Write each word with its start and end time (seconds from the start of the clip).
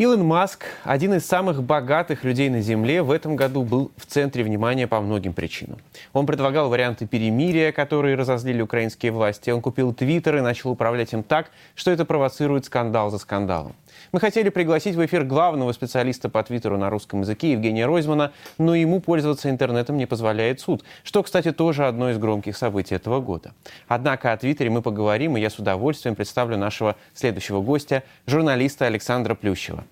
Илон 0.00 0.24
Маск, 0.24 0.64
один 0.84 1.12
из 1.12 1.26
самых 1.26 1.62
богатых 1.62 2.24
людей 2.24 2.48
на 2.48 2.62
Земле, 2.62 3.02
в 3.02 3.10
этом 3.10 3.36
году 3.36 3.64
был 3.64 3.90
в 3.98 4.06
центре 4.06 4.42
внимания 4.42 4.86
по 4.86 4.98
многим 4.98 5.34
причинам. 5.34 5.78
Он 6.14 6.24
предлагал 6.24 6.70
варианты 6.70 7.06
перемирия, 7.06 7.70
которые 7.70 8.16
разозлили 8.16 8.62
украинские 8.62 9.12
власти. 9.12 9.50
Он 9.50 9.60
купил 9.60 9.92
Твиттер 9.92 10.38
и 10.38 10.40
начал 10.40 10.70
управлять 10.70 11.12
им 11.12 11.22
так, 11.22 11.50
что 11.74 11.90
это 11.90 12.06
провоцирует 12.06 12.64
скандал 12.64 13.10
за 13.10 13.18
скандалом. 13.18 13.74
Мы 14.12 14.20
хотели 14.20 14.48
пригласить 14.48 14.94
в 14.96 15.04
эфир 15.04 15.24
главного 15.24 15.72
специалиста 15.72 16.28
по 16.28 16.42
Твиттеру 16.42 16.78
на 16.78 16.90
русском 16.90 17.20
языке 17.20 17.52
Евгения 17.52 17.86
Ройзмана, 17.86 18.32
но 18.58 18.74
ему 18.74 19.00
пользоваться 19.00 19.50
интернетом 19.50 19.96
не 19.96 20.06
позволяет 20.06 20.60
суд, 20.60 20.84
что, 21.04 21.22
кстати, 21.22 21.52
тоже 21.52 21.86
одно 21.86 22.10
из 22.10 22.18
громких 22.18 22.56
событий 22.56 22.94
этого 22.94 23.20
года. 23.20 23.52
Однако 23.88 24.32
о 24.32 24.36
Твиттере 24.36 24.70
мы 24.70 24.82
поговорим, 24.82 25.36
и 25.36 25.40
я 25.40 25.50
с 25.50 25.58
удовольствием 25.58 26.16
представлю 26.16 26.56
нашего 26.56 26.96
следующего 27.14 27.60
гостя, 27.60 28.02
журналиста 28.26 28.86
Александра 28.86 29.34
Плющева. 29.34 29.84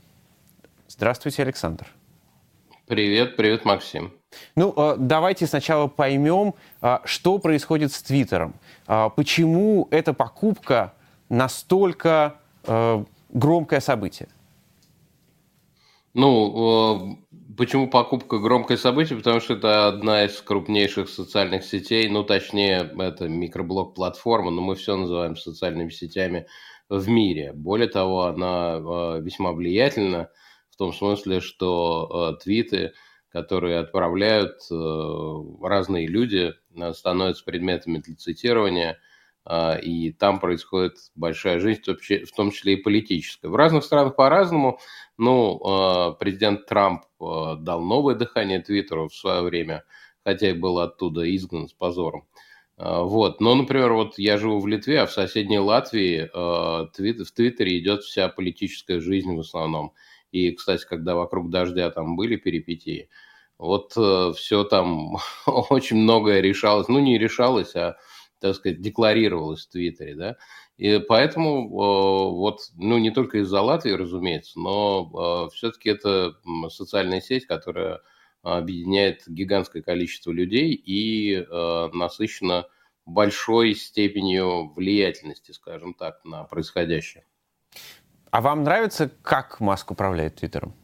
Здравствуйте, 0.88 1.42
Александр. 1.42 1.86
Привет, 2.86 3.36
привет, 3.36 3.66
Максим. 3.66 4.12
Ну, 4.56 4.72
а, 4.76 4.96
давайте 4.96 5.46
сначала 5.46 5.88
поймем, 5.88 6.54
а, 6.80 7.02
что 7.04 7.38
происходит 7.38 7.92
с 7.92 8.02
Твиттером. 8.02 8.54
А, 8.86 9.10
почему 9.10 9.88
эта 9.90 10.14
покупка 10.14 10.94
настолько 11.28 12.36
громкое 13.30 13.80
событие? 13.80 14.28
Ну, 16.14 17.18
почему 17.56 17.88
покупка 17.88 18.38
громкое 18.38 18.76
событие? 18.76 19.16
Потому 19.18 19.40
что 19.40 19.54
это 19.54 19.88
одна 19.88 20.24
из 20.24 20.40
крупнейших 20.40 21.08
социальных 21.08 21.64
сетей, 21.64 22.08
ну, 22.08 22.24
точнее, 22.24 22.90
это 22.98 23.28
микроблог-платформа, 23.28 24.50
но 24.50 24.60
мы 24.60 24.74
все 24.74 24.96
называем 24.96 25.36
социальными 25.36 25.90
сетями 25.90 26.46
в 26.88 27.08
мире. 27.08 27.52
Более 27.52 27.88
того, 27.88 28.24
она 28.24 29.18
весьма 29.20 29.52
влиятельна 29.52 30.30
в 30.70 30.76
том 30.76 30.92
смысле, 30.92 31.40
что 31.40 32.36
твиты, 32.42 32.92
которые 33.30 33.78
отправляют 33.78 34.60
разные 35.62 36.06
люди, 36.06 36.54
э, 36.74 36.92
становятся 36.94 37.44
предметами 37.44 37.98
для 37.98 38.16
цитирования, 38.16 38.98
и 39.82 40.12
там 40.18 40.40
происходит 40.40 40.96
большая 41.14 41.58
жизнь, 41.58 41.80
в 41.82 42.36
том 42.36 42.50
числе 42.50 42.74
и 42.74 42.82
политическая. 42.82 43.48
В 43.48 43.56
разных 43.56 43.84
странах 43.84 44.14
по-разному. 44.14 44.78
Ну, 45.16 46.16
президент 46.20 46.66
Трамп 46.66 47.04
дал 47.18 47.80
новое 47.80 48.14
дыхание 48.14 48.60
Твиттеру 48.60 49.08
в 49.08 49.14
свое 49.14 49.40
время, 49.42 49.84
хотя 50.24 50.50
и 50.50 50.52
был 50.52 50.78
оттуда 50.78 51.34
изгнан 51.34 51.68
с 51.68 51.72
позором. 51.72 52.26
Вот. 52.76 53.40
Но, 53.40 53.54
например, 53.54 53.94
вот 53.94 54.18
я 54.18 54.36
живу 54.36 54.60
в 54.60 54.66
Литве, 54.66 55.00
а 55.00 55.06
в 55.06 55.12
соседней 55.12 55.58
Латвии 55.58 56.28
в 56.32 57.32
Твиттере 57.34 57.78
идет 57.78 58.02
вся 58.02 58.28
политическая 58.28 59.00
жизнь 59.00 59.34
в 59.34 59.40
основном. 59.40 59.94
И, 60.30 60.52
кстати, 60.52 60.84
когда 60.86 61.14
вокруг 61.14 61.50
дождя 61.50 61.90
там 61.90 62.16
были 62.16 62.36
перипетии, 62.36 63.08
вот 63.58 63.92
э, 63.96 64.32
все 64.36 64.64
там 64.64 65.16
очень 65.46 65.96
многое 65.96 66.40
решалось, 66.40 66.88
ну 66.88 66.98
не 67.00 67.18
решалось, 67.18 67.74
а, 67.74 67.96
так 68.40 68.54
сказать, 68.54 68.80
декларировалось 68.80 69.66
в 69.66 69.70
Твиттере, 69.70 70.14
да. 70.14 70.36
И 70.76 70.98
поэтому 70.98 71.68
вот, 71.68 72.60
ну 72.76 72.98
не 72.98 73.10
только 73.10 73.38
из-за 73.38 73.60
Латвии, 73.60 73.90
разумеется, 73.90 74.58
но 74.58 75.48
э, 75.50 75.54
все-таки 75.54 75.90
это 75.90 76.34
социальная 76.70 77.20
сеть, 77.20 77.46
которая 77.46 78.00
объединяет 78.42 79.24
гигантское 79.26 79.82
количество 79.82 80.30
людей 80.30 80.72
и 80.72 81.34
э, 81.34 81.88
насыщена 81.92 82.66
большой 83.04 83.74
степенью 83.74 84.72
влиятельности, 84.74 85.52
скажем 85.52 85.94
так, 85.94 86.24
на 86.24 86.44
происходящее. 86.44 87.24
А 88.30 88.40
вам 88.40 88.62
нравится, 88.62 89.10
как 89.22 89.60
Маск 89.60 89.90
управляет 89.90 90.36
Твиттером? 90.36 90.74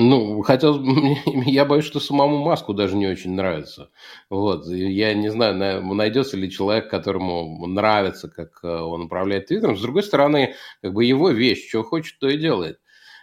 Ну, 0.00 0.42
хотел, 0.42 0.80
я 1.44 1.64
боюсь, 1.64 1.84
что 1.84 1.98
самому 1.98 2.38
Маску 2.38 2.72
даже 2.72 2.94
не 2.96 3.08
очень 3.08 3.32
нравится. 3.32 3.90
Вот, 4.30 4.64
я 4.68 5.12
не 5.12 5.28
знаю, 5.28 5.56
найдется 5.82 6.36
ли 6.36 6.48
человек, 6.48 6.88
которому 6.88 7.66
нравится, 7.66 8.28
как 8.28 8.60
э, 8.62 8.68
он 8.68 9.02
управляет 9.02 9.46
Твиттером. 9.46 9.76
С 9.76 9.82
другой 9.82 10.04
стороны, 10.04 10.54
как 10.82 10.92
бы 10.94 11.04
его 11.04 11.30
вещь, 11.30 11.68
что 11.68 11.82
хочет, 11.82 12.16
то 12.20 12.28
и 12.28 12.38
делает. 12.38 12.78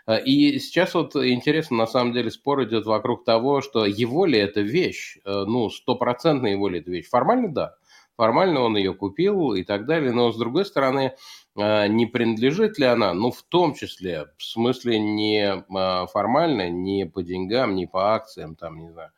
Э, 0.05 0.21
и 0.21 0.59
сейчас 0.59 0.95
вот 0.95 1.15
интересно, 1.15 1.77
на 1.77 1.87
самом 1.87 2.11
деле, 2.11 2.29
спор 2.29 2.65
идет 2.65 2.85
вокруг 2.85 3.23
того, 3.23 3.61
что 3.61 3.85
его 3.85 4.25
ли 4.25 4.37
это 4.37 4.59
вещь, 4.59 5.17
э, 5.23 5.45
ну, 5.47 5.69
стопроцентно 5.69 6.47
его 6.47 6.67
ли 6.67 6.79
это 6.79 6.91
вещь. 6.91 7.07
Формально 7.07 7.53
да, 7.53 7.75
формально 8.17 8.61
он 8.61 8.77
ее 8.77 8.93
купил 8.93 9.53
и 9.53 9.63
так 9.63 9.85
далее, 9.85 10.11
но 10.11 10.31
с 10.31 10.37
другой 10.37 10.65
стороны, 10.65 11.15
а, 11.57 11.87
не 11.87 12.05
принадлежит 12.05 12.77
ли 12.77 12.85
она, 12.85 13.13
ну, 13.13 13.31
в 13.31 13.43
том 13.43 13.73
числе, 13.73 14.27
в 14.37 14.43
смысле 14.43 14.99
не 14.99 15.63
а, 15.75 16.05
формально, 16.07 16.69
не 16.69 17.05
по 17.05 17.23
деньгам, 17.23 17.75
не 17.75 17.85
по 17.87 18.13
акциям, 18.15 18.55
там, 18.55 18.79
не 18.79 18.89
знаю, 18.91 19.11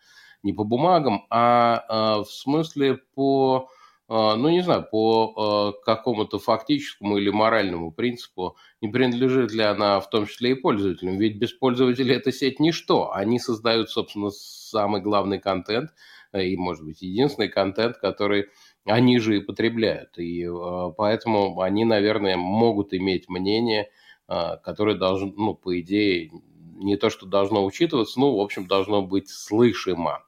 не 0.43 0.53
по 0.53 0.63
бумагам, 0.63 1.25
а, 1.29 1.83
а 1.89 2.23
в 2.23 2.31
смысле 2.31 2.99
по, 3.15 3.69
ну, 4.07 4.49
не 4.49 4.61
знаю, 4.61 4.87
по 4.89 5.73
какому-то 5.83 6.39
фактическому 6.39 7.17
или 7.17 7.29
моральному 7.29 7.91
принципу, 7.91 8.55
не 8.79 8.87
принадлежит 8.87 9.51
ли 9.51 9.63
она 9.63 9.99
в 9.99 10.09
том 10.09 10.27
числе 10.27 10.51
и 10.51 10.53
пользователям. 10.53 11.17
Ведь 11.17 11.37
без 11.37 11.51
пользователей 11.51 12.15
эта 12.15 12.31
сеть 12.31 12.61
ничто. 12.61 13.11
Они 13.11 13.37
создают, 13.37 13.89
собственно, 13.89 14.29
самый 14.29 15.01
главный 15.01 15.39
контент 15.39 15.89
и, 16.33 16.55
может 16.55 16.85
быть, 16.85 17.01
единственный 17.01 17.49
контент, 17.49 17.97
который 17.97 18.47
они 18.87 19.19
же 19.19 19.37
и 19.37 19.41
потребляют. 19.41 20.17
И 20.17 20.45
э, 20.45 20.91
поэтому 20.97 21.59
они, 21.61 21.85
наверное, 21.85 22.37
могут 22.37 22.93
иметь 22.93 23.29
мнение, 23.29 23.89
э, 24.27 24.57
которое 24.63 24.95
должно, 24.95 25.33
ну, 25.35 25.53
по 25.53 25.79
идее, 25.79 26.31
не 26.75 26.95
то, 26.95 27.09
что 27.09 27.25
должно 27.25 27.65
учитываться, 27.65 28.19
ну, 28.19 28.35
в 28.35 28.39
общем, 28.39 28.67
должно 28.67 29.01
быть 29.01 29.29
слышимо. 29.29 30.23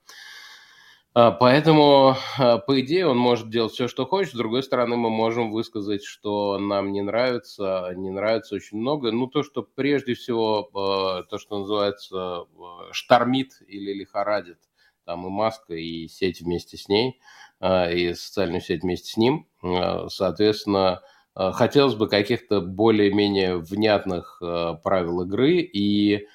А, 1.14 1.32
поэтому, 1.32 2.16
э, 2.38 2.58
по 2.60 2.82
идее, 2.82 3.08
он 3.08 3.18
может 3.18 3.50
делать 3.50 3.72
все, 3.72 3.88
что 3.88 4.06
хочет. 4.06 4.34
С 4.34 4.38
другой 4.38 4.62
стороны, 4.64 4.98
мы 4.98 5.10
можем 5.10 5.52
высказать, 5.52 6.04
что 6.04 6.58
нам 6.60 6.92
не 6.92 7.02
нравится, 7.02 7.94
не 7.96 8.10
нравится 8.10 8.56
очень 8.56 8.78
много. 8.78 9.12
Ну, 9.12 9.28
то, 9.28 9.42
что 9.42 9.64
прежде 9.64 10.16
всего, 10.16 10.70
то, 11.30 11.38
что 11.38 11.60
называется, 11.60 12.46
штормит 12.92 13.62
или 13.68 13.94
лихорадит, 13.94 14.60
там 15.06 15.26
и 15.26 15.30
маска, 15.30 15.74
и 15.74 16.08
сеть 16.08 16.42
вместе 16.42 16.78
с 16.78 16.90
ней– 16.90 17.20
и 17.62 18.14
социальную 18.14 18.62
сеть 18.62 18.84
вместе 18.84 19.12
с 19.12 19.18
ним. 19.18 19.48
А, 19.64 20.08
соответственно, 20.10 21.02
а, 21.36 21.52
хотелось 21.52 21.96
бы 21.96 22.08
каких-то 22.08 22.62
более-менее 22.62 23.58
внятных 23.58 24.42
правил 24.84 25.22
игры 25.22 25.58
и 25.62 26.28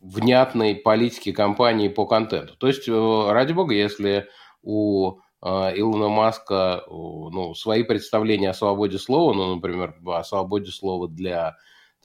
внятной 0.00 0.74
политики 0.76 1.32
компании 1.32 1.88
по 1.88 2.06
контенту. 2.06 2.56
То 2.56 2.68
есть, 2.68 2.88
э, 2.88 3.30
ради 3.30 3.52
бога, 3.52 3.74
если 3.74 4.28
у 4.62 5.18
Илона 5.42 6.08
Маска 6.08 6.84
ну, 6.88 7.54
свои 7.54 7.82
представления 7.82 8.50
о 8.50 8.54
свободе 8.54 8.98
слова, 8.98 9.34
ну, 9.34 9.56
например, 9.56 9.96
о 10.06 10.24
свободе 10.24 10.70
слова 10.70 11.08
для, 11.08 11.56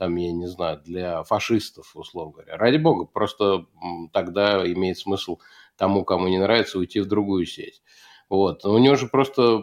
там, 0.03 0.17
я 0.17 0.33
не 0.33 0.47
знаю, 0.47 0.81
для 0.83 1.23
фашистов, 1.23 1.95
условно 1.95 2.33
говоря. 2.33 2.57
Ради 2.57 2.75
бога, 2.75 3.05
просто 3.05 3.67
тогда 4.11 4.69
имеет 4.69 4.97
смысл 4.97 5.39
тому, 5.77 6.03
кому 6.03 6.27
не 6.27 6.39
нравится, 6.39 6.77
уйти 6.77 6.99
в 6.99 7.05
другую 7.05 7.45
сеть. 7.45 7.81
Вот. 8.27 8.65
У 8.65 8.77
него 8.79 8.95
же 8.95 9.07
просто 9.07 9.59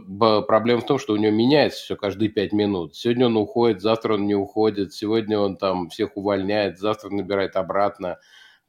проблема 0.47 0.81
в 0.81 0.87
том, 0.87 0.99
что 0.99 1.13
у 1.13 1.17
него 1.17 1.31
меняется 1.31 1.83
все 1.83 1.97
каждые 1.97 2.31
пять 2.31 2.53
минут. 2.53 2.97
Сегодня 2.97 3.27
он 3.27 3.37
уходит, 3.37 3.83
завтра 3.83 4.15
он 4.15 4.27
не 4.27 4.35
уходит, 4.35 4.95
сегодня 4.95 5.39
он 5.39 5.59
там 5.59 5.91
всех 5.91 6.17
увольняет, 6.17 6.79
завтра 6.79 7.11
набирает 7.11 7.57
обратно, 7.57 8.19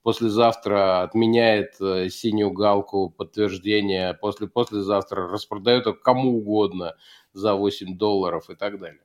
послезавтра 0.04 1.04
отменяет 1.04 1.80
э, 1.80 2.10
синюю 2.10 2.52
галку 2.52 3.10
подтверждения, 3.10 4.14
после 4.14 4.48
послезавтра 4.50 5.30
распродает 5.30 5.86
кому 6.04 6.40
угодно 6.40 6.96
за 7.32 7.54
8 7.54 7.98
долларов 7.98 8.50
и 8.50 8.56
так 8.56 8.78
далее. 8.78 9.04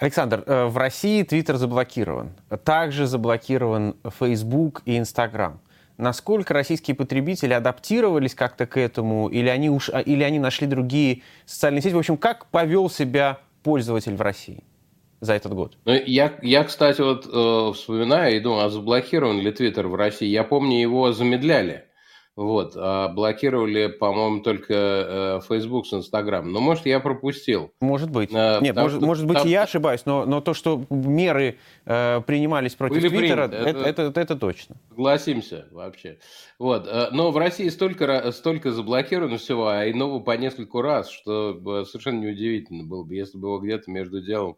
Александр, 0.00 0.42
э, 0.46 0.64
в 0.64 0.76
России 0.78 1.22
Твиттер 1.22 1.56
заблокирован. 1.56 2.30
Также 2.64 3.06
заблокирован 3.06 3.96
Facebook 4.18 4.82
и 4.86 4.98
Instagram 4.98 5.60
насколько 6.00 6.54
российские 6.54 6.94
потребители 6.96 7.52
адаптировались 7.52 8.34
как-то 8.34 8.66
к 8.66 8.78
этому, 8.78 9.28
или 9.28 9.48
они, 9.48 9.70
уж, 9.70 9.90
а, 9.90 10.00
или 10.00 10.22
они 10.22 10.38
нашли 10.38 10.66
другие 10.66 11.22
социальные 11.44 11.82
сети. 11.82 11.94
В 11.94 11.98
общем, 11.98 12.16
как 12.16 12.46
повел 12.46 12.88
себя 12.88 13.38
пользователь 13.62 14.16
в 14.16 14.22
России 14.22 14.64
за 15.20 15.34
этот 15.34 15.52
год? 15.52 15.76
Ну, 15.84 15.92
я, 15.92 16.32
я, 16.42 16.64
кстати, 16.64 17.02
вот 17.02 17.26
э, 17.26 17.72
вспоминаю 17.74 18.36
и 18.36 18.40
думаю, 18.40 18.64
а 18.64 18.70
заблокирован 18.70 19.40
ли 19.40 19.52
Твиттер 19.52 19.88
в 19.88 19.94
России? 19.94 20.26
Я 20.26 20.42
помню, 20.42 20.80
его 20.80 21.12
замедляли. 21.12 21.84
Вот, 22.36 22.74
а 22.76 23.08
блокировали, 23.08 23.88
по-моему, 23.88 24.40
только 24.40 24.72
э, 24.72 25.40
Facebook 25.48 25.86
с 25.86 25.92
Instagram. 25.92 26.50
Но, 26.52 26.60
может, 26.60 26.86
я 26.86 27.00
пропустил. 27.00 27.72
Может 27.80 28.10
быть. 28.10 28.30
А, 28.32 28.60
Нет, 28.60 28.76
может, 28.76 28.98
что, 28.98 29.06
может 29.06 29.26
быть, 29.26 29.38
там... 29.38 29.48
я 29.48 29.64
ошибаюсь, 29.64 30.06
но, 30.06 30.24
но 30.24 30.40
то, 30.40 30.54
что 30.54 30.84
меры 30.88 31.58
э, 31.84 32.20
принимались 32.26 32.74
против 32.76 33.00
Твиттера, 33.00 33.42
это, 33.42 33.56
это, 33.56 34.02
это, 34.02 34.20
это 34.20 34.36
точно. 34.36 34.76
Согласимся 34.90 35.66
вообще. 35.72 36.18
Вот. 36.58 36.86
Э, 36.86 37.08
но 37.10 37.30
в 37.30 37.36
России 37.36 37.68
столько, 37.68 38.30
столько 38.32 38.70
заблокировано 38.72 39.36
всего, 39.36 39.68
а 39.68 39.90
иного 39.90 40.20
по 40.20 40.36
нескольку 40.36 40.82
раз, 40.82 41.10
что 41.10 41.84
совершенно 41.84 42.20
неудивительно 42.20 42.84
было 42.84 43.02
бы, 43.02 43.16
если 43.16 43.36
бы 43.36 43.48
его 43.48 43.58
где-то 43.58 43.90
между 43.90 44.22
делом 44.22 44.56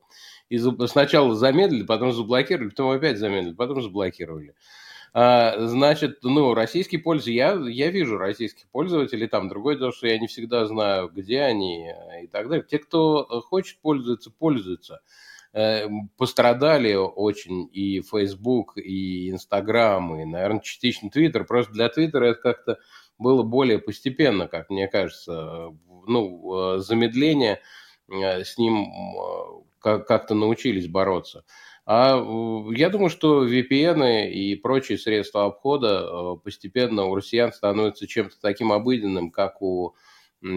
и 0.52 0.58
сначала 0.86 1.34
замедлили, 1.34 1.82
потом 1.82 2.12
заблокировали, 2.12 2.69
потом 2.69 2.90
опять 2.90 3.19
замедлили, 3.19 3.54
потом 3.54 3.80
заблокировали. 3.80 4.54
А, 5.14 5.67
значит, 5.67 6.20
ну, 6.23 6.55
российские 6.55 7.00
пользователи, 7.00 7.35
я, 7.35 7.53
я 7.53 7.91
вижу 7.91 8.17
российских 8.17 8.67
пользователей, 8.70 9.26
там 9.26 9.49
другое 9.49 9.76
дело, 9.76 9.93
что 9.93 10.06
я 10.06 10.19
не 10.19 10.26
всегда 10.26 10.67
знаю, 10.67 11.11
где 11.11 11.43
они 11.43 11.91
и 12.23 12.26
так 12.29 12.49
далее. 12.49 12.64
Те, 12.69 12.79
кто 12.79 13.25
хочет 13.43 13.79
пользоваться, 13.81 14.31
пользуются. 14.31 15.00
Э, 15.55 15.87
пострадали 16.17 16.94
очень 16.94 17.69
и 17.73 18.00
Facebook, 18.00 18.79
и 18.79 19.31
Instagram, 19.31 20.20
и, 20.20 20.25
наверное, 20.25 20.61
частично 20.61 21.09
Twitter. 21.09 21.44
Просто 21.44 21.73
для 21.75 21.88
Twitter 21.88 22.23
это 22.23 22.41
как-то 22.41 22.79
было 23.19 23.43
более 23.43 23.79
постепенно, 23.79 24.49
как 24.49 24.70
мне 24.70 24.88
кажется. 24.88 25.76
Ну, 26.06 26.76
э, 26.76 26.79
замедление 26.79 27.61
э, 28.11 28.44
с 28.44 28.56
ним 28.56 28.87
как-то 29.79 30.35
научились 30.35 30.88
бороться. 30.88 31.44
А 31.94 32.17
я 32.75 32.89
думаю, 32.89 33.11
что 33.11 33.47
VPN 33.47 34.31
и 34.31 34.56
прочие 34.56 34.97
средства 34.97 35.44
обхода 35.44 36.09
э, 36.09 36.37
постепенно 36.43 37.05
у 37.05 37.15
россиян 37.15 37.53
становятся 37.53 38.06
чем-то 38.06 38.37
таким 38.41 38.73
обыденным, 38.73 39.31
как 39.31 39.61
у 39.61 39.94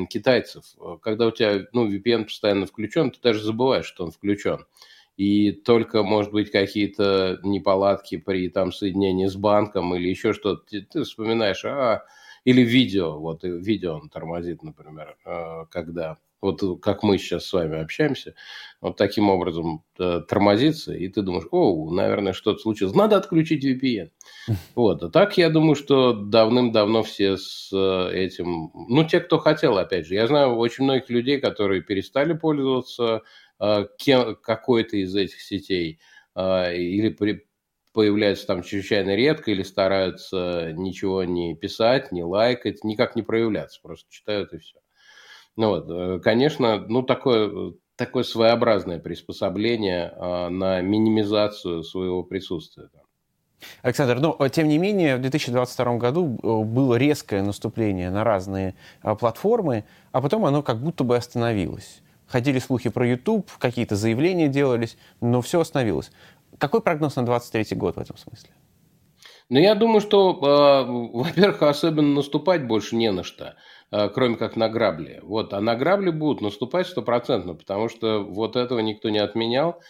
китайцев. 0.10 0.64
Когда 1.02 1.28
у 1.28 1.32
тебя 1.32 1.66
ну, 1.74 1.92
VPN 1.92 2.24
постоянно 2.24 2.66
включен, 2.66 3.12
ты 3.12 3.20
даже 3.22 3.44
забываешь, 3.44 3.86
что 3.86 4.06
он 4.06 4.12
включен. 4.12 4.66
И 5.18 5.52
только, 5.52 6.04
может 6.04 6.32
быть, 6.32 6.52
какие-то 6.52 7.42
неполадки 7.44 8.16
при 8.16 8.48
там, 8.48 8.72
соединении 8.72 9.28
с 9.28 9.36
банком 9.36 9.94
или 9.94 10.08
еще 10.08 10.32
что-то, 10.32 10.64
ты, 10.70 10.84
ты 10.84 11.04
вспоминаешь, 11.04 11.66
а, 11.66 12.06
или 12.46 12.62
видео, 12.62 13.20
вот 13.20 13.44
видео 13.44 13.96
он 13.96 14.10
тормозит, 14.10 14.64
например, 14.64 15.18
э, 15.26 15.66
когда 15.70 16.18
вот 16.46 16.82
как 16.82 17.04
мы 17.04 17.18
сейчас 17.18 17.46
с 17.46 17.54
вами 17.54 17.82
общаемся, 17.82 18.36
вот 18.80 18.98
таким 18.98 19.30
образом 19.30 19.84
э, 20.00 20.22
тормозится, 20.28 20.94
и 20.94 21.08
ты 21.08 21.22
думаешь, 21.22 21.48
о, 21.52 21.92
наверное, 21.92 22.34
что-то 22.34 22.60
случилось, 22.60 22.94
надо 22.94 23.18
отключить 23.18 23.66
VPN. 23.66 24.12
Вот, 24.76 25.02
а 25.02 25.10
так 25.10 25.38
я 25.38 25.50
думаю, 25.50 25.76
что 25.76 26.14
давным-давно 26.14 27.02
все 27.04 27.38
с 27.38 27.72
э, 27.74 28.12
этим, 28.14 28.72
ну, 28.74 29.04
те, 29.06 29.20
кто 29.22 29.40
хотел, 29.40 29.78
опять 29.78 30.06
же, 30.06 30.14
я 30.14 30.28
знаю 30.28 30.56
очень 30.56 30.84
многих 30.84 31.10
людей, 31.10 31.40
которые 31.40 31.82
перестали 31.82 32.34
пользоваться 32.34 33.24
э, 33.60 33.88
кем, 33.98 34.36
какой-то 34.36 34.98
из 34.98 35.16
этих 35.16 35.42
сетей, 35.42 36.00
э, 36.36 36.78
или 36.78 37.10
при, 37.10 37.48
появляются 37.96 38.46
там 38.46 38.62
чрезвычайно 38.62 39.16
редко, 39.16 39.50
или 39.50 39.64
стараются 39.64 40.74
ничего 40.74 41.24
не 41.24 41.56
писать, 41.56 42.12
не 42.12 42.24
лайкать, 42.24 42.84
никак 42.84 43.16
не 43.16 43.24
проявляться, 43.24 43.80
просто 43.82 44.06
читают 44.12 44.54
и 44.54 44.60
все. 44.60 44.78
Ну 45.56 45.70
вот, 45.70 45.90
э, 45.90 46.20
конечно, 46.20 46.86
ну 46.88 47.02
такое, 47.02 47.74
такое 47.96 48.24
своеобразное 48.24 49.00
приспособление 49.00 50.14
а, 50.18 50.50
на 50.50 50.82
минимизацию 50.82 51.84
своего 51.84 52.24
присутствия. 52.24 52.90
Александр, 53.82 54.20
но 54.20 54.36
ну, 54.38 54.50
тем 54.50 54.68
не 54.68 54.78
менее 54.78 55.16
в 55.16 55.22
2022 55.22 55.98
году 55.98 56.38
э, 56.44 56.64
было 56.66 56.96
резкое 56.96 57.42
наступление 57.42 58.10
на 58.10 58.26
разные 58.26 58.76
а, 59.02 59.16
платформы, 59.16 59.86
а 60.12 60.22
потом 60.22 60.46
оно 60.46 60.62
как 60.62 60.82
будто 60.82 61.06
бы 61.06 61.16
остановилось. 61.16 62.02
Ходили 62.28 62.58
слухи 62.60 62.90
про 62.90 63.08
YouTube, 63.08 63.50
какие-то 63.60 63.96
заявления 63.96 64.48
делались, 64.48 64.98
но 65.22 65.42
все 65.42 65.62
остановилось. 65.62 66.12
Какой 66.58 66.82
прогноз 66.82 67.16
на 67.16 67.26
2023 67.26 67.78
год 67.78 67.96
в 67.96 68.00
этом 68.00 68.18
смысле? 68.18 68.50
Ну, 69.50 69.60
я 69.60 69.76
думаю, 69.76 70.02
что, 70.02 70.32
э, 70.34 71.18
во-первых, 71.18 71.62
особенно 71.62 72.16
наступать 72.16 72.66
больше 72.66 72.96
не 72.96 73.12
на 73.12 73.24
что. 73.24 73.56
Э, 73.92 74.10
кроме 74.10 74.36
как 74.36 74.56
на 74.56 74.68
грабли. 74.68 75.20
Вот, 75.24 75.54
а 75.54 75.62
на 75.62 75.76
грабли 75.76 76.10
будут 76.10 76.42
наступать 76.42 76.88
стопроцентно, 76.88 77.54
потому 77.54 77.88
что 77.90 78.24
вот 78.24 78.56
этого 78.56 78.80
никто 78.80 79.10
не 79.10 79.20
отменял. 79.20 79.82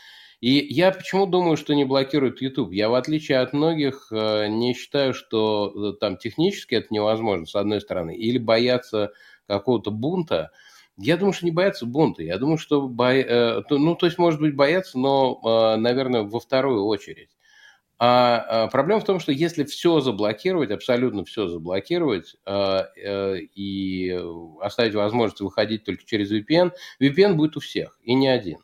И 0.41 0.51
я 0.69 0.91
почему 0.91 1.25
думаю, 1.25 1.57
что 1.57 1.73
не 1.73 1.85
блокируют 1.85 2.41
YouTube? 2.41 2.73
Я, 2.73 2.89
в 2.89 2.95
отличие 2.95 3.39
от 3.39 3.53
многих, 3.53 4.09
э, 4.11 4.47
не 4.47 4.73
считаю, 4.73 5.13
что 5.13 5.73
э, 5.73 5.97
там 5.99 6.17
технически 6.17 6.75
это 6.75 6.87
невозможно, 6.91 7.45
с 7.45 7.55
одной 7.55 7.81
стороны, 7.81 8.15
или 8.15 8.37
боятся 8.37 9.11
какого-то 9.47 9.91
бунта. 9.91 10.51
Я 10.97 11.17
думаю, 11.17 11.33
что 11.33 11.45
не 11.45 11.51
боятся 11.51 11.85
бунта. 11.85 12.23
Я 12.23 12.37
думаю, 12.37 12.57
что 12.57 12.87
бо... 12.87 13.13
ну, 13.69 13.95
то 13.95 14.05
есть, 14.05 14.17
может 14.17 14.39
быть, 14.39 14.55
боятся, 14.55 14.97
но, 14.97 15.75
наверное, 15.77 16.23
во 16.23 16.39
вторую 16.39 16.85
очередь. 16.85 17.29
А, 17.97 18.63
а 18.65 18.67
проблема 18.67 18.99
в 18.99 19.05
том, 19.05 19.19
что 19.19 19.31
если 19.31 19.63
все 19.63 20.01
заблокировать, 20.01 20.71
абсолютно 20.71 21.23
все 21.23 21.47
заблокировать 21.47 22.35
и 23.55 24.19
оставить 24.61 24.95
возможность 24.95 25.41
выходить 25.41 25.85
только 25.85 26.05
через 26.05 26.31
VPN, 26.31 26.71
VPN 27.01 27.33
будет 27.35 27.55
у 27.55 27.61
всех 27.61 27.97
и 28.03 28.13
не 28.13 28.27
один. 28.27 28.59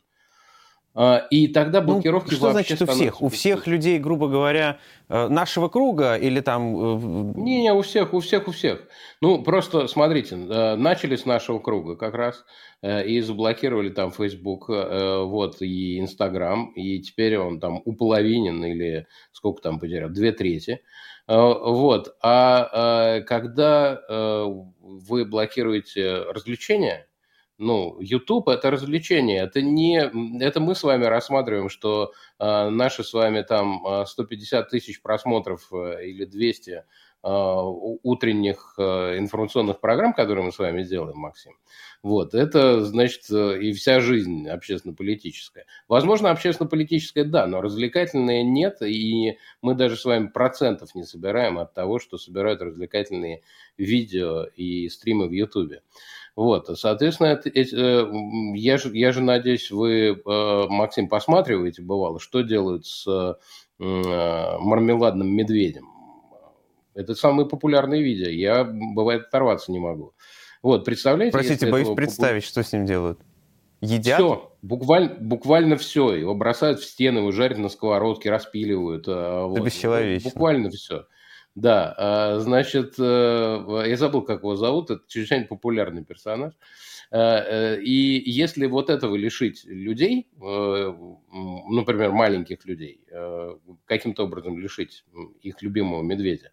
А, 0.93 1.25
и 1.29 1.47
тогда 1.47 1.79
ну, 1.79 1.93
блокировки 1.93 2.31
ну, 2.31 2.37
что 2.37 2.51
значит 2.51 2.81
у 2.81 2.85
всех? 2.85 3.21
У 3.21 3.29
всех 3.29 3.65
людей, 3.65 3.97
грубо 3.97 4.27
говоря, 4.27 4.79
э, 5.07 5.27
нашего 5.29 5.69
круга 5.69 6.17
или 6.17 6.41
там... 6.41 6.75
Э, 6.75 7.33
Не-не, 7.39 7.73
у 7.73 7.81
всех, 7.81 8.13
у 8.13 8.19
всех, 8.19 8.49
у 8.49 8.51
всех. 8.51 8.83
Ну, 9.21 9.41
просто 9.41 9.87
смотрите, 9.87 10.35
э, 10.35 10.75
начали 10.75 11.15
с 11.15 11.25
нашего 11.25 11.59
круга 11.59 11.95
как 11.95 12.13
раз 12.13 12.43
и 12.83 13.21
заблокировали 13.21 13.89
там 13.89 14.11
Facebook, 14.11 14.67
вот, 14.67 15.61
и 15.61 15.99
Instagram, 15.99 16.71
и 16.73 16.99
теперь 16.99 17.37
он 17.37 17.59
там 17.59 17.79
уполовинен 17.85 18.65
или 18.65 19.05
сколько 19.31 19.61
там 19.61 19.79
потерял, 19.79 20.09
две 20.09 20.31
трети. 20.31 20.81
Вот, 21.27 22.15
а 22.23 23.21
когда 23.27 24.01
вы 24.09 25.25
блокируете 25.25 26.23
развлечения, 26.23 27.05
ну, 27.61 27.97
YouTube 27.99 28.49
это 28.49 28.71
развлечение, 28.71 29.43
это 29.43 29.61
не, 29.61 30.11
это 30.43 30.59
мы 30.59 30.73
с 30.73 30.83
вами 30.83 31.05
рассматриваем, 31.05 31.69
что 31.69 32.11
э, 32.39 32.69
наши 32.69 33.03
с 33.03 33.13
вами 33.13 33.43
там 33.43 34.05
150 34.07 34.69
тысяч 34.69 35.01
просмотров 35.01 35.71
э, 35.71 36.07
или 36.07 36.25
200 36.25 36.69
э, 36.71 36.83
утренних 37.23 38.73
э, 38.77 39.17
информационных 39.19 39.79
программ, 39.79 40.13
которые 40.13 40.45
мы 40.45 40.51
с 40.51 40.59
вами 40.59 40.83
делаем, 40.83 41.17
Максим. 41.17 41.53
Вот, 42.03 42.33
это, 42.33 42.83
значит, 42.83 43.29
э, 43.29 43.61
и 43.61 43.73
вся 43.73 43.99
жизнь 43.99 44.49
общественно-политическая. 44.49 45.65
Возможно, 45.87 46.31
общественно-политическая, 46.31 47.23
да, 47.23 47.45
но 47.45 47.61
развлекательная 47.61 48.41
нет, 48.41 48.81
и 48.81 49.37
мы 49.61 49.75
даже 49.75 49.97
с 49.97 50.05
вами 50.05 50.27
процентов 50.27 50.95
не 50.95 51.03
собираем 51.03 51.59
от 51.59 51.75
того, 51.75 51.99
что 51.99 52.17
собирают 52.17 52.61
развлекательные 52.61 53.43
видео 53.77 54.45
и 54.55 54.89
стримы 54.89 55.27
в 55.27 55.31
Ютубе. 55.31 55.83
Вот, 56.35 56.67
соответственно, 56.79 57.27
это, 57.27 57.49
э, 57.49 58.05
я, 58.55 58.77
же, 58.77 58.97
я 58.97 59.11
же 59.11 59.21
надеюсь, 59.21 59.69
вы, 59.69 60.21
э, 60.25 60.65
Максим, 60.69 61.07
посматриваете, 61.07 61.83
бывало, 61.83 62.19
что 62.19 62.41
делают 62.41 62.85
с 62.87 63.05
э, 63.07 63.33
мармеладным 63.79 65.27
медведем. 65.27 65.90
Это 66.93 67.15
самые 67.15 67.47
популярные 67.47 68.01
видео. 68.03 68.29
Я, 68.29 68.63
бывает, 68.63 69.27
оторваться 69.27 69.71
не 69.71 69.79
могу. 69.79 70.13
Вот, 70.61 70.85
представляете? 70.85 71.31
Простите, 71.31 71.71
боюсь 71.71 71.85
этого... 71.85 71.95
представить, 71.95 72.43
что 72.43 72.63
с 72.63 72.71
ним 72.71 72.85
делают. 72.85 73.19
Едят? 73.81 74.19
Все, 74.19 74.53
буквально, 74.61 75.15
буквально 75.19 75.77
все. 75.77 76.13
Его 76.13 76.35
бросают 76.35 76.79
в 76.79 76.85
стены, 76.85 77.19
его 77.19 77.31
жарят 77.31 77.57
на 77.57 77.69
сковородке, 77.69 78.29
распиливают. 78.29 79.07
Это 79.07 79.45
вот. 79.45 79.61
бесчеловечно. 79.61 80.29
Буквально 80.29 80.69
все. 80.69 81.05
Да, 81.55 81.93
а, 81.97 82.39
значит, 82.39 82.95
э, 82.97 83.83
я 83.87 83.97
забыл, 83.97 84.21
как 84.21 84.39
его 84.39 84.55
зовут, 84.55 84.89
это 84.89 85.01
чрезвычайно 85.07 85.47
популярный 85.47 86.05
персонаж. 86.05 86.53
Э, 87.11 87.17
э, 87.17 87.81
и 87.81 88.31
если 88.31 88.67
вот 88.67 88.89
этого 88.89 89.15
лишить 89.17 89.65
людей, 89.65 90.29
например, 91.71 92.11
маленьких 92.11 92.65
людей, 92.65 93.05
каким-то 93.85 94.25
образом 94.25 94.59
лишить 94.59 95.05
их 95.41 95.61
любимого 95.61 96.01
медведя, 96.03 96.51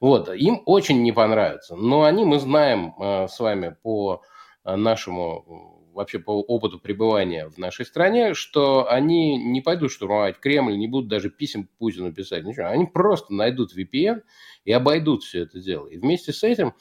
вот, 0.00 0.28
им 0.28 0.62
очень 0.66 1.02
не 1.02 1.12
понравится. 1.12 1.76
Но 1.76 2.02
они, 2.02 2.24
мы 2.24 2.38
знаем 2.38 2.94
с 2.98 3.38
вами 3.38 3.76
по 3.82 4.22
нашему 4.64 5.80
вообще 5.94 6.18
по 6.18 6.32
опыту 6.32 6.80
пребывания 6.80 7.48
в 7.48 7.56
нашей 7.56 7.86
стране, 7.86 8.34
что 8.34 8.90
они 8.90 9.38
не 9.38 9.60
пойдут 9.60 9.92
штурмовать 9.92 10.40
Кремль, 10.40 10.76
не 10.76 10.88
будут 10.88 11.08
даже 11.08 11.30
писем 11.30 11.68
Путину 11.78 12.12
писать, 12.12 12.42
ничего. 12.42 12.66
Они 12.66 12.84
просто 12.84 13.32
найдут 13.32 13.76
VPN 13.76 14.22
и 14.64 14.72
обойдут 14.72 15.22
все 15.22 15.42
это 15.42 15.60
дело. 15.60 15.86
И 15.86 15.96
вместе 15.96 16.32
с 16.32 16.42
этим 16.42 16.74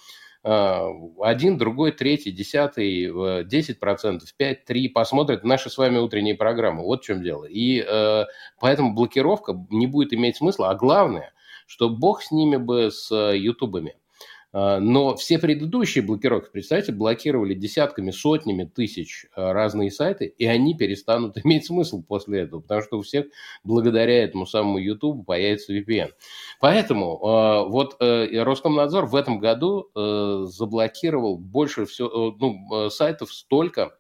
один, 0.44 1.58
другой, 1.58 1.94
третий, 1.94 2.32
десятый, 2.32 3.46
десять 3.46 3.80
процентов, 3.80 4.34
пять, 4.36 4.66
три 4.66 4.90
посмотрят 4.90 5.46
наши 5.46 5.70
с 5.70 5.78
вами 5.78 6.00
утренние 6.00 6.36
программы. 6.36 6.84
Вот 6.84 7.02
в 7.02 7.06
чем 7.06 7.24
дело. 7.24 7.46
И 7.46 7.82
э, 7.82 8.26
поэтому 8.60 8.94
блокировка 8.94 9.54
не 9.70 9.88
будет 9.88 10.14
иметь 10.14 10.38
смысла. 10.38 10.70
А 10.70 10.76
главное, 10.76 11.34
что 11.66 11.90
бог 11.90 12.22
с 12.22 12.32
ними 12.32 12.58
бы, 12.58 12.92
с 12.92 13.10
ютубами. 13.14 13.96
А, 14.54 14.80
но 14.80 15.16
все 15.16 15.40
предыдущие 15.40 16.04
блокировки, 16.04 16.50
представьте, 16.52 16.92
блокировали 16.92 17.56
десятками, 17.56 18.12
сотнями 18.12 18.66
тысяч 18.66 19.26
а, 19.36 19.52
разные 19.52 19.90
сайты, 19.90 20.26
и 20.26 20.46
они 20.46 20.78
перестанут 20.78 21.38
иметь 21.44 21.66
смысл 21.66 22.04
после 22.04 22.42
этого, 22.42 22.62
потому 22.62 22.82
что 22.84 23.00
у 23.00 23.02
всех 23.02 23.26
благодаря 23.64 24.24
этому 24.24 24.46
самому 24.46 24.78
YouTube 24.78 25.26
появится 25.26 25.76
VPN. 25.76 26.12
Поэтому 26.60 27.20
а, 27.26 27.64
вот 27.64 27.98
э, 28.00 28.44
Роскомнадзор 28.44 29.08
в 29.08 29.16
этом 29.16 29.40
году 29.40 29.90
э, 29.96 30.46
заблокировал 30.46 31.38
больше 31.38 31.86
всего, 31.86 32.30
э, 32.30 32.36
ну, 32.40 32.90
сайтов 32.92 33.34
столько, 33.34 33.98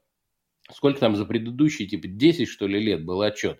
сколько 0.72 1.00
там 1.00 1.16
за 1.16 1.26
предыдущие, 1.26 1.88
типа 1.88 2.08
10, 2.08 2.48
что 2.48 2.68
ли, 2.68 2.80
лет 2.80 3.04
был 3.04 3.22
отчет. 3.22 3.60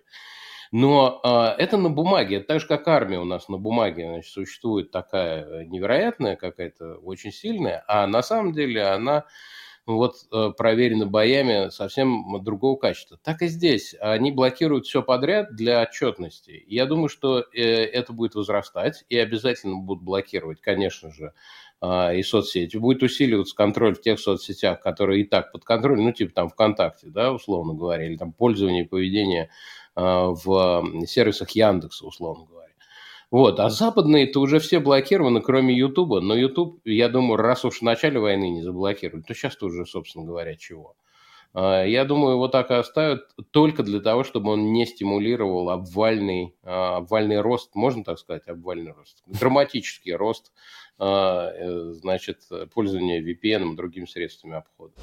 Но 0.74 1.22
э, 1.24 1.62
это 1.62 1.77
на 1.77 1.92
бумаге, 1.92 2.38
это 2.38 2.48
так 2.48 2.60
же, 2.60 2.68
как 2.68 2.88
армия 2.88 3.20
у 3.20 3.25
нас 3.25 3.48
на 3.48 3.60
бумаге 3.60 4.08
значит, 4.08 4.34
существует 4.34 4.89
такая 4.89 5.65
невероятная 5.65 6.36
какая-то, 6.36 6.96
очень 6.96 7.32
сильная, 7.32 7.86
а 7.88 8.08
на 8.08 8.24
самом 8.24 8.53
деле 8.53 8.84
она 8.84 9.25
вот 9.86 10.15
э, 10.32 10.50
проверена 10.58 11.06
боями 11.06 11.70
совсем 11.70 12.42
другого 12.44 12.77
качества. 12.77 13.20
Так 13.22 13.44
и 13.44 13.48
здесь. 13.48 13.96
Они 14.00 14.32
блокируют 14.32 14.88
все 14.88 15.03
подряд 15.03 15.56
для 15.56 15.82
отчетности. 15.84 16.63
Я 16.68 16.88
думаю, 16.88 17.10
что 17.10 17.39
э, 17.39 17.62
это 17.62 18.12
будет 18.13 18.34
возрастать 18.34 19.06
и 19.10 19.18
обязательно 19.18 19.75
будут 19.77 20.03
блокировать, 20.03 20.60
конечно 20.60 21.12
же, 21.12 21.25
э, 21.25 21.32
и 21.84 22.24
соцсети. 22.24 22.78
Будет 22.78 23.04
усиливаться 23.04 23.56
контроль 23.56 23.96
в 23.96 24.02
тех 24.02 24.20
соцсетях, 24.20 24.80
которые 24.82 25.22
и 25.22 25.24
так 25.25 25.52
под 25.52 25.66
контролем, 25.66 26.06
ну, 26.06 26.12
типа 26.13 26.34
там 26.34 26.50
ВКонтакте, 26.50 27.08
да, 27.10 27.34
условно 27.34 27.74
говоря, 27.74 28.06
или 28.06 28.16
там 28.16 28.32
пользование 28.32 28.86
и 28.86 28.88
поведение 28.88 29.50
а, 29.96 30.28
в 30.30 31.06
сервисах 31.06 31.50
Яндекса, 31.52 32.06
условно 32.06 32.46
говоря. 32.46 32.74
Вот, 33.32 33.60
а 33.60 33.70
западные-то 33.70 34.40
уже 34.40 34.60
все 34.60 34.80
блокированы, 34.80 35.42
кроме 35.42 35.75
Ютуба. 35.75 36.22
Но 36.22 36.36
Ютуб, 36.36 36.80
я 36.86 37.10
думаю, 37.10 37.38
раз 37.38 37.66
уж 37.66 37.80
в 37.80 37.82
начале 37.82 38.20
войны 38.20 38.50
не 38.50 38.62
заблокировали, 38.62 39.24
то 39.24 39.34
сейчас-то 39.34 39.66
уже, 39.66 39.86
собственно 39.86 40.24
говоря, 40.24 40.56
чего. 40.56 40.96
А, 41.53 41.83
я 41.83 42.05
думаю, 42.05 42.33
его 42.33 42.48
так 42.48 42.72
и 42.72 42.75
оставят 42.75 43.29
только 43.51 43.83
для 43.83 44.00
того, 44.00 44.24
чтобы 44.24 44.51
он 44.51 44.74
не 44.74 44.86
стимулировал 44.86 45.69
обвальный, 45.69 46.55
а, 46.63 46.98
обвальный 46.98 47.41
рост, 47.41 47.75
можно 47.75 48.03
так 48.03 48.19
сказать, 48.19 48.48
обвальный 48.48 48.91
рост, 48.91 49.22
драматический 49.27 50.13
рост, 50.13 50.51
э, 51.00 51.91
значит, 51.93 52.41
пользования 52.74 53.22
VPN 53.22 53.74
и 53.74 53.75
другими 53.75 54.05
средствами 54.05 54.55
обхода. 54.55 54.93